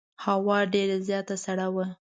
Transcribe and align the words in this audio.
هوا 0.25 0.59
ډېره 0.73 0.97
زیاته 1.07 1.35
سړه 1.45 1.67
وه. 1.73 1.85